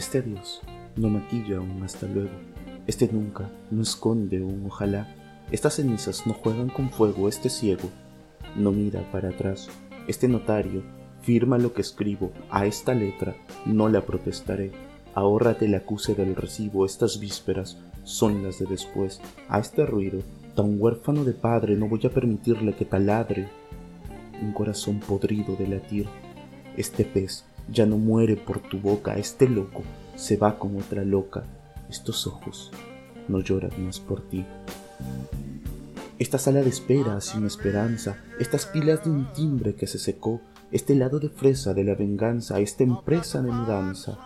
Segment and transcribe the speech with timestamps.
[0.00, 0.62] Este adiós
[0.96, 2.30] no maquilla un hasta luego.
[2.86, 5.14] Este nunca no esconde un ojalá.
[5.52, 7.28] Estas cenizas no juegan con fuego.
[7.28, 7.90] Este ciego
[8.56, 9.68] no mira para atrás.
[10.08, 10.82] Este notario
[11.20, 12.32] firma lo que escribo.
[12.50, 13.36] A esta letra
[13.66, 14.72] no la protestaré.
[15.14, 16.86] Ahórrate el acuse del recibo.
[16.86, 19.20] Estas vísperas son las de después.
[19.48, 20.20] A este ruido,
[20.54, 23.48] tan huérfano de padre, no voy a permitirle que taladre
[24.42, 26.06] un corazón podrido de latir.
[26.76, 29.16] Este pez ya no muere por tu boca.
[29.16, 29.82] Este loco
[30.16, 31.44] se va con otra loca.
[31.88, 32.70] Estos ojos
[33.28, 34.44] no lloran más por ti.
[36.18, 40.40] Esta sala de espera sin esperanza, estas pilas de un timbre que se secó,
[40.70, 44.18] este lado de fresa de la venganza, esta empresa de mudanza,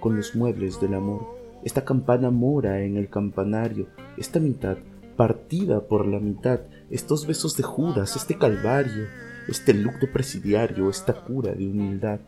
[0.00, 1.24] con los muebles del amor,
[1.62, 4.76] esta campana mora en el campanario, esta mitad
[5.16, 9.06] partida por la mitad, estos besos de Judas, este calvario,
[9.48, 12.20] este de presidiario, esta cura de humildad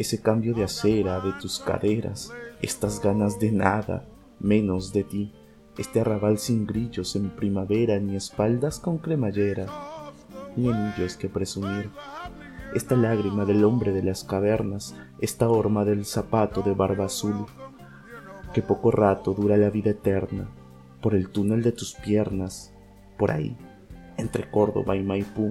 [0.00, 4.06] ese cambio de acera de tus caderas, estas ganas de nada,
[4.38, 5.34] menos de ti,
[5.76, 9.66] este arrabal sin grillos en primavera, ni espaldas con cremallera,
[10.56, 11.90] ni anillos que presumir,
[12.74, 17.46] esta lágrima del hombre de las cavernas, esta horma del zapato de barba azul,
[18.54, 20.48] que poco rato dura la vida eterna,
[21.00, 22.72] por el túnel de tus piernas,
[23.18, 23.56] por ahí,
[24.16, 25.50] entre Córdoba y Maipú,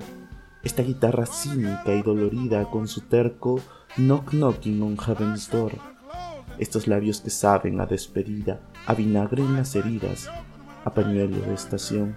[0.63, 3.59] esta guitarra cínica y dolorida con su terco
[3.97, 5.71] knock knocking on heaven's door.
[6.57, 10.29] Estos labios que saben a despedida, a vinagre en las heridas,
[10.83, 12.15] a pañuelo de estación.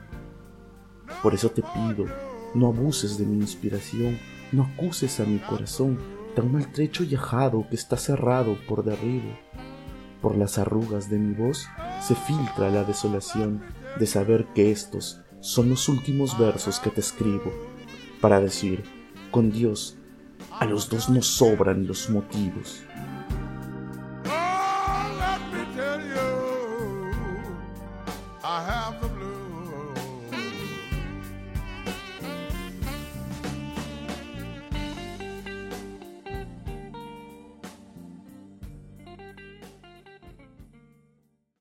[1.22, 2.06] Por eso te pido,
[2.54, 4.18] no abuses de mi inspiración,
[4.50, 5.98] no acuses a mi corazón,
[6.34, 9.38] tan maltrecho y ajado que está cerrado por derribo.
[10.22, 11.66] Por las arrugas de mi voz
[12.00, 13.60] se filtra la desolación
[13.98, 17.52] de saber que estos son los últimos versos que te escribo
[18.20, 18.84] para decir,
[19.32, 19.98] con Dios,
[20.60, 22.84] a los dos nos sobran los motivos.
[28.44, 29.41] Oh,